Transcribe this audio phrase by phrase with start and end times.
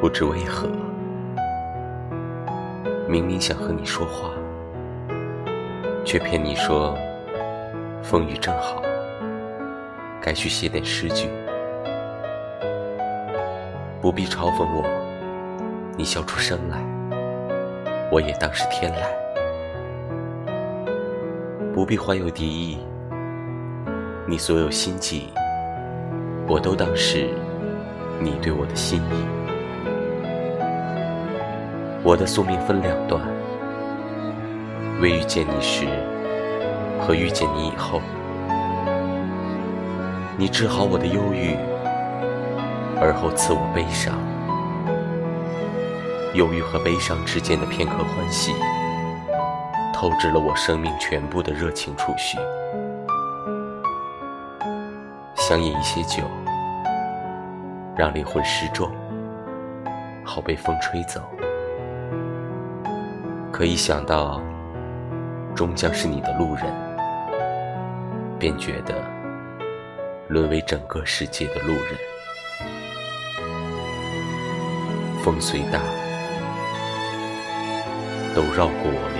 [0.00, 0.68] 不知为何，
[3.08, 4.30] 明明想和你说话，
[6.04, 6.96] 却骗你说
[8.00, 8.80] 风雨正好，
[10.20, 11.28] 该去写点诗句。
[14.00, 14.84] 不必嘲讽我，
[15.96, 16.78] 你笑出声来，
[18.12, 18.98] 我也当是天籁。
[21.74, 22.78] 不必怀有敌意，
[24.28, 25.28] 你所有心计，
[26.46, 27.28] 我都当是
[28.20, 29.37] 你对我的心意。
[32.04, 33.20] 我的宿命分两段，
[35.00, 35.86] 未遇见你时
[37.00, 38.00] 和遇见你以后，
[40.36, 41.56] 你治好我的忧郁。
[43.00, 44.14] 而后赐我悲伤，
[46.34, 48.52] 忧郁和悲伤之间的片刻欢喜，
[49.94, 52.38] 透支了我生命全部的热情储蓄。
[55.36, 56.24] 想饮一些酒，
[57.96, 58.90] 让灵魂失重，
[60.24, 61.20] 好被风吹走。
[63.58, 64.40] 可一想到
[65.52, 66.72] 终将是你的路人，
[68.38, 68.94] 便觉得
[70.28, 71.98] 沦为整个世界的路人。
[75.24, 75.80] 风虽大，
[78.32, 79.17] 都绕过我们